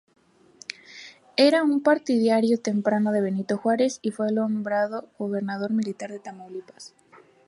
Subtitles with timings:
[1.37, 6.95] Era un partidario temprano de Benito Juárez, y fue nombrado gobernador militar de Tamaulipas.